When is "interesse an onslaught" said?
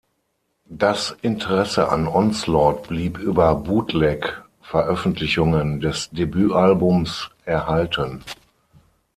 1.21-2.87